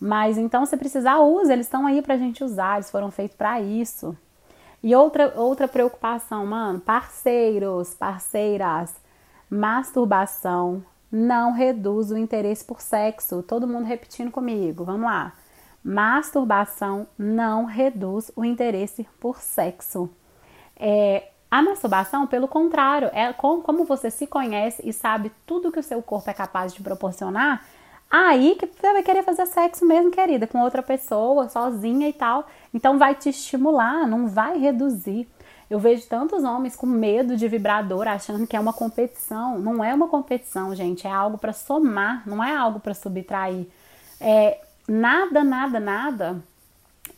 Mas 0.00 0.36
então, 0.36 0.66
se 0.66 0.76
precisar, 0.76 1.18
use, 1.18 1.52
eles 1.52 1.66
estão 1.66 1.86
aí 1.86 2.02
pra 2.02 2.16
gente 2.16 2.42
usar, 2.42 2.76
eles 2.76 2.90
foram 2.90 3.10
feitos 3.10 3.36
para 3.36 3.60
isso. 3.60 4.16
E 4.82 4.96
outra, 4.96 5.32
outra 5.36 5.68
preocupação, 5.68 6.44
mano, 6.44 6.80
parceiros, 6.80 7.94
parceiras, 7.94 8.94
masturbação 9.48 10.82
não 11.12 11.52
reduz 11.52 12.10
o 12.10 12.16
interesse 12.16 12.64
por 12.64 12.80
sexo. 12.80 13.42
Todo 13.42 13.68
mundo 13.68 13.84
repetindo 13.84 14.30
comigo, 14.30 14.82
vamos 14.82 15.04
lá. 15.04 15.34
Masturbação 15.84 17.06
não 17.18 17.64
reduz 17.64 18.30
o 18.36 18.44
interesse 18.44 19.06
por 19.18 19.38
sexo. 19.38 20.10
É, 20.76 21.28
a 21.50 21.60
masturbação, 21.62 22.26
pelo 22.26 22.48
contrário, 22.48 23.10
é 23.12 23.32
como 23.32 23.84
você 23.84 24.10
se 24.10 24.26
conhece 24.26 24.82
e 24.84 24.92
sabe 24.92 25.32
tudo 25.46 25.72
que 25.72 25.80
o 25.80 25.82
seu 25.82 26.00
corpo 26.02 26.30
é 26.30 26.34
capaz 26.34 26.72
de 26.72 26.82
proporcionar, 26.82 27.64
Aí 28.12 28.56
que 28.56 28.66
você 28.66 28.92
vai 28.92 29.02
querer 29.02 29.22
fazer 29.22 29.46
sexo 29.46 29.86
mesmo, 29.86 30.10
querida, 30.10 30.46
com 30.46 30.60
outra 30.60 30.82
pessoa, 30.82 31.48
sozinha 31.48 32.06
e 32.06 32.12
tal. 32.12 32.46
Então 32.74 32.98
vai 32.98 33.14
te 33.14 33.30
estimular, 33.30 34.06
não 34.06 34.28
vai 34.28 34.58
reduzir. 34.58 35.26
Eu 35.70 35.78
vejo 35.78 36.06
tantos 36.06 36.44
homens 36.44 36.76
com 36.76 36.86
medo 36.86 37.38
de 37.38 37.48
vibrador, 37.48 38.06
achando 38.06 38.46
que 38.46 38.54
é 38.54 38.60
uma 38.60 38.74
competição. 38.74 39.58
Não 39.58 39.82
é 39.82 39.94
uma 39.94 40.08
competição, 40.08 40.74
gente, 40.74 41.06
é 41.06 41.10
algo 41.10 41.38
para 41.38 41.54
somar, 41.54 42.22
não 42.28 42.44
é 42.44 42.54
algo 42.54 42.80
para 42.80 42.92
subtrair. 42.92 43.66
É, 44.20 44.60
nada, 44.88 45.44
nada, 45.44 45.80
nada 45.80 46.42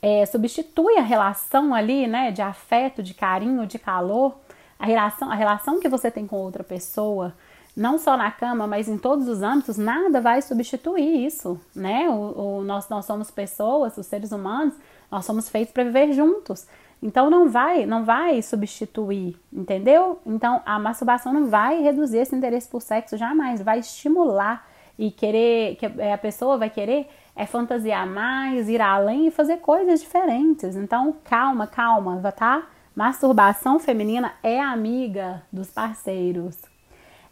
é, 0.03 0.27
substitui 0.27 0.97
a 0.97 1.03
relação 1.03 1.75
ali, 1.75 2.07
né, 2.07 2.31
de 2.31 2.43
afeto, 2.43 3.03
de 3.03 3.15
carinho, 3.15 3.67
de 3.67 3.79
calor, 3.79 4.37
a 4.79 4.87
relação, 4.87 5.31
a 5.31 5.35
relação 5.35 5.81
que 5.81 5.89
você 5.89 6.11
tem 6.11 6.27
com 6.27 6.37
outra 6.37 6.63
pessoa 6.63 7.35
não 7.77 7.99
só 7.99 8.17
na 8.17 8.31
cama, 8.31 8.67
mas 8.67 8.89
em 8.89 8.97
todos 8.97 9.27
os 9.27 9.43
âmbitos, 9.43 9.77
nada 9.77 10.21
vai 10.21 10.41
substituir 10.41 11.27
isso, 11.27 11.61
né? 11.75 12.09
O, 12.09 12.59
o 12.61 12.63
nós, 12.63 12.89
nós 12.89 13.05
somos 13.05 13.31
pessoas, 13.31 13.99
os 13.99 14.07
seres 14.07 14.31
humanos, 14.31 14.75
nós 15.11 15.25
somos 15.25 15.49
feitos 15.49 15.73
para 15.73 15.83
viver 15.83 16.13
juntos. 16.13 16.67
Então 17.03 17.29
não 17.29 17.49
vai, 17.49 17.85
não 17.85 18.05
vai 18.05 18.41
substituir, 18.41 19.37
entendeu? 19.53 20.21
Então 20.25 20.63
a 20.65 20.79
masturbação 20.79 21.33
não 21.33 21.47
vai 21.47 21.83
reduzir 21.83 22.19
esse 22.19 22.35
interesse 22.35 22.69
por 22.69 22.81
sexo 22.81 23.17
jamais, 23.17 23.61
vai 23.61 23.81
estimular 23.81 24.67
e 24.97 25.11
querer 25.11 25.77
que 25.77 25.87
a 25.87 26.17
pessoa 26.17 26.57
vai 26.57 26.71
querer 26.71 27.09
é 27.37 27.47
fantasiar 27.47 28.07
mais, 28.07 28.69
ir 28.69 28.81
além 28.81 29.27
e 29.27 29.31
fazer 29.31 29.59
coisas 29.59 30.01
diferentes. 30.01 30.77
Então 30.77 31.15
calma, 31.25 31.67
calma, 31.67 32.21
tá? 32.33 32.67
Masturbação 32.95 33.79
feminina 33.79 34.33
é 34.43 34.61
amiga 34.61 35.43
dos 35.53 35.69
parceiros. 35.71 36.57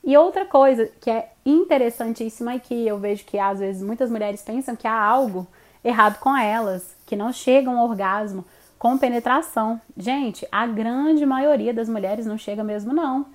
E 0.05 0.17
outra 0.17 0.45
coisa 0.45 0.91
que 1.01 1.09
é 1.09 1.31
interessantíssima 1.47 2.57
e 2.57 2.61
que 2.61 2.87
eu 2.87 2.99
vejo 2.99 3.25
que 3.25 3.39
às 3.39 3.61
vezes 3.61 3.83
muitas 3.83 4.11
mulheres 4.11 4.43
pensam 4.43 4.75
que 4.75 4.89
há 4.89 5.01
algo 5.01 5.47
errado 5.85 6.19
com 6.19 6.37
elas, 6.37 6.97
que 7.07 7.15
não 7.15 7.33
chegam 7.33 7.79
ao 7.79 7.89
orgasmo 7.89 8.45
com 8.79 8.99
penetração. 8.99 9.81
Gente, 9.97 10.47
a 10.51 10.67
grande 10.67 11.25
maioria 11.25 11.73
das 11.73 11.89
mulheres 11.89 12.27
não 12.27 12.37
chega 12.37 12.65
mesmo 12.65 12.93
não. 12.93 13.27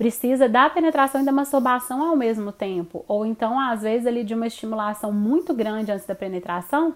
Precisa 0.00 0.48
da 0.48 0.70
penetração 0.70 1.20
e 1.20 1.26
da 1.26 1.30
masturbação 1.30 2.02
ao 2.02 2.16
mesmo 2.16 2.52
tempo, 2.52 3.04
ou 3.06 3.26
então 3.26 3.60
às 3.60 3.82
vezes 3.82 4.06
ali 4.06 4.24
de 4.24 4.32
uma 4.32 4.46
estimulação 4.46 5.12
muito 5.12 5.52
grande 5.52 5.92
antes 5.92 6.06
da 6.06 6.14
penetração, 6.14 6.94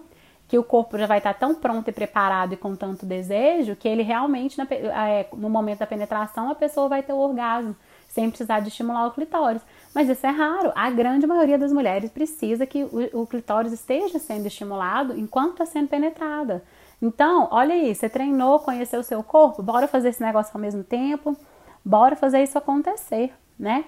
que 0.48 0.56
o 0.56 0.64
corpo 0.64 0.96
já 0.96 1.06
vai 1.06 1.18
estar 1.18 1.34
tão 1.34 1.54
pronto 1.54 1.86
e 1.86 1.92
preparado 1.92 2.54
e 2.54 2.56
com 2.56 2.74
tanto 2.74 3.04
desejo 3.04 3.76
que 3.76 3.86
ele 3.86 4.02
realmente 4.02 4.58
é, 4.58 5.26
no 5.34 5.50
momento 5.50 5.80
da 5.80 5.86
penetração 5.86 6.50
a 6.50 6.54
pessoa 6.54 6.88
vai 6.88 7.02
ter 7.02 7.12
o 7.12 7.18
orgasmo 7.18 7.76
sem 8.08 8.30
precisar 8.30 8.60
de 8.60 8.68
estimular 8.68 9.06
o 9.06 9.10
clitóris. 9.10 9.60
Mas 9.94 10.08
isso 10.08 10.26
é 10.26 10.30
raro. 10.30 10.72
A 10.74 10.88
grande 10.88 11.26
maioria 11.26 11.58
das 11.58 11.74
mulheres 11.74 12.10
precisa 12.10 12.64
que 12.64 12.84
o, 12.84 13.20
o 13.20 13.26
clitóris 13.26 13.70
esteja 13.70 14.18
sendo 14.18 14.46
estimulado 14.46 15.14
enquanto 15.20 15.52
está 15.52 15.66
sendo 15.66 15.88
penetrada. 15.88 16.64
Então, 17.02 17.48
olha 17.50 17.74
aí, 17.74 17.94
você 17.94 18.08
treinou, 18.08 18.60
conheceu 18.60 19.00
o 19.00 19.04
seu 19.04 19.22
corpo, 19.22 19.62
bora 19.62 19.86
fazer 19.86 20.08
esse 20.08 20.22
negócio 20.22 20.52
ao 20.54 20.60
mesmo 20.60 20.82
tempo, 20.82 21.36
bora 21.84 22.16
fazer 22.16 22.42
isso 22.42 22.56
acontecer, 22.56 23.32
né? 23.58 23.84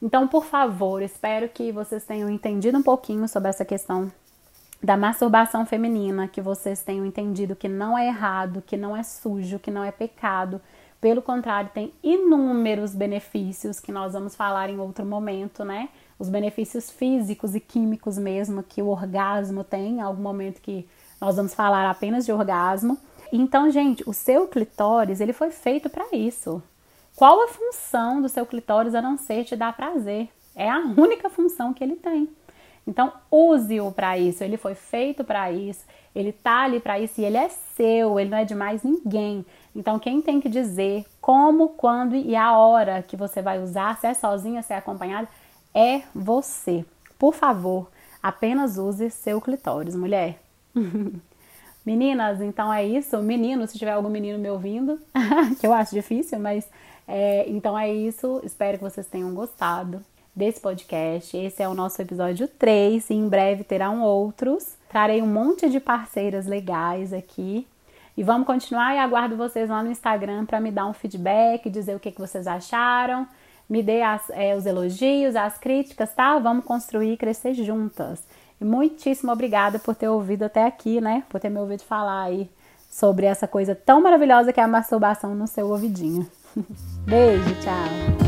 Então, 0.00 0.28
por 0.28 0.44
favor, 0.44 1.02
espero 1.02 1.48
que 1.48 1.72
vocês 1.72 2.04
tenham 2.04 2.28
entendido 2.28 2.78
um 2.78 2.82
pouquinho 2.82 3.26
sobre 3.26 3.48
essa 3.48 3.64
questão 3.64 4.12
da 4.82 4.96
masturbação 4.96 5.64
feminina, 5.64 6.28
que 6.28 6.40
vocês 6.40 6.82
tenham 6.82 7.06
entendido 7.06 7.56
que 7.56 7.68
não 7.68 7.96
é 7.96 8.06
errado, 8.06 8.62
que 8.64 8.76
não 8.76 8.96
é 8.96 9.02
sujo, 9.02 9.58
que 9.58 9.70
não 9.70 9.82
é 9.82 9.90
pecado, 9.90 10.60
pelo 11.00 11.20
contrário, 11.20 11.70
tem 11.72 11.92
inúmeros 12.02 12.94
benefícios 12.94 13.78
que 13.78 13.92
nós 13.92 14.14
vamos 14.14 14.34
falar 14.34 14.70
em 14.70 14.80
outro 14.80 15.04
momento, 15.04 15.64
né? 15.64 15.88
Os 16.18 16.28
benefícios 16.28 16.90
físicos 16.90 17.54
e 17.54 17.60
químicos 17.60 18.16
mesmo 18.16 18.62
que 18.62 18.80
o 18.80 18.88
orgasmo 18.88 19.62
tem, 19.62 19.98
em 19.98 20.00
algum 20.00 20.22
momento 20.22 20.60
que 20.60 20.88
nós 21.20 21.36
vamos 21.36 21.54
falar 21.54 21.88
apenas 21.88 22.24
de 22.24 22.32
orgasmo. 22.32 22.98
Então, 23.30 23.70
gente, 23.70 24.02
o 24.08 24.14
seu 24.14 24.48
clitóris, 24.48 25.20
ele 25.20 25.32
foi 25.32 25.50
feito 25.50 25.90
para 25.90 26.06
isso. 26.12 26.62
Qual 27.16 27.42
a 27.42 27.48
função 27.48 28.20
do 28.20 28.28
seu 28.28 28.44
clitóris 28.44 28.94
a 28.94 29.00
não 29.00 29.16
ser 29.16 29.42
te 29.44 29.56
dar 29.56 29.74
prazer? 29.74 30.28
É 30.54 30.70
a 30.70 30.78
única 30.78 31.30
função 31.30 31.72
que 31.72 31.82
ele 31.82 31.96
tem. 31.96 32.28
Então, 32.86 33.10
use-o 33.30 33.90
para 33.90 34.18
isso. 34.18 34.44
Ele 34.44 34.58
foi 34.58 34.74
feito 34.74 35.24
para 35.24 35.50
isso. 35.50 35.84
Ele 36.14 36.30
tá 36.30 36.64
ali 36.64 36.78
para 36.78 37.00
isso 37.00 37.20
e 37.20 37.24
ele 37.24 37.38
é 37.38 37.48
seu. 37.48 38.20
Ele 38.20 38.28
não 38.28 38.38
é 38.38 38.44
de 38.44 38.54
mais 38.54 38.82
ninguém. 38.82 39.44
Então, 39.74 39.98
quem 39.98 40.20
tem 40.20 40.40
que 40.40 40.48
dizer 40.48 41.06
como, 41.20 41.70
quando 41.70 42.14
e 42.14 42.36
a 42.36 42.56
hora 42.56 43.02
que 43.02 43.16
você 43.16 43.40
vai 43.40 43.62
usar, 43.62 43.98
se 43.98 44.06
é 44.06 44.12
sozinha, 44.12 44.62
se 44.62 44.74
é 44.74 44.76
acompanhada, 44.76 45.26
é 45.74 46.02
você. 46.14 46.84
Por 47.18 47.34
favor, 47.34 47.90
apenas 48.22 48.76
use 48.76 49.10
seu 49.10 49.40
clitóris, 49.40 49.96
mulher. 49.96 50.38
Meninas, 51.84 52.40
então 52.40 52.72
é 52.72 52.84
isso. 52.84 53.18
Menino, 53.18 53.66
se 53.66 53.78
tiver 53.78 53.92
algum 53.92 54.10
menino 54.10 54.38
me 54.38 54.50
ouvindo, 54.50 55.00
que 55.60 55.66
eu 55.66 55.72
acho 55.72 55.94
difícil, 55.94 56.38
mas 56.38 56.68
é, 57.06 57.48
então 57.48 57.78
é 57.78 57.92
isso. 57.92 58.40
Espero 58.44 58.78
que 58.78 58.84
vocês 58.84 59.06
tenham 59.06 59.32
gostado 59.34 60.00
desse 60.34 60.60
podcast. 60.60 61.36
Esse 61.36 61.62
é 61.62 61.68
o 61.68 61.74
nosso 61.74 62.00
episódio 62.02 62.46
3 62.46 63.10
e 63.10 63.14
em 63.14 63.28
breve 63.28 63.64
terão 63.64 64.02
outros. 64.02 64.76
Trarei 64.88 65.22
um 65.22 65.26
monte 65.26 65.68
de 65.70 65.80
parceiras 65.80 66.46
legais 66.46 67.12
aqui. 67.12 67.66
E 68.16 68.22
vamos 68.22 68.46
continuar 68.46 68.94
e 68.94 68.98
aguardo 68.98 69.36
vocês 69.36 69.68
lá 69.68 69.82
no 69.82 69.90
Instagram 69.90 70.46
para 70.46 70.60
me 70.60 70.70
dar 70.70 70.86
um 70.86 70.92
feedback, 70.92 71.68
dizer 71.68 71.94
o 71.94 72.00
que, 72.00 72.10
que 72.10 72.20
vocês 72.20 72.46
acharam, 72.46 73.28
me 73.68 73.82
dê 73.82 74.00
as, 74.00 74.30
é, 74.30 74.56
os 74.56 74.64
elogios, 74.64 75.36
as 75.36 75.58
críticas, 75.58 76.14
tá? 76.14 76.38
Vamos 76.38 76.64
construir 76.64 77.12
e 77.12 77.16
crescer 77.16 77.52
juntas. 77.52 78.22
E 78.58 78.64
muitíssimo 78.64 79.30
obrigada 79.30 79.78
por 79.78 79.94
ter 79.94 80.08
ouvido 80.08 80.44
até 80.44 80.64
aqui, 80.64 80.98
né? 80.98 81.24
Por 81.28 81.40
ter 81.40 81.50
me 81.50 81.58
ouvido 81.58 81.82
falar 81.82 82.22
aí 82.22 82.48
sobre 82.90 83.26
essa 83.26 83.46
coisa 83.46 83.74
tão 83.74 84.00
maravilhosa 84.00 84.50
que 84.50 84.60
é 84.60 84.62
a 84.62 84.68
masturbação 84.68 85.34
no 85.34 85.46
seu 85.46 85.68
ouvidinho. 85.68 86.26
Beijo, 87.06 87.54
tchau! 87.60 88.25